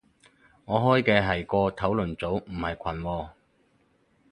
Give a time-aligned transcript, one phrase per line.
[0.65, 3.29] 我開嘅係個討論組，唔係群喎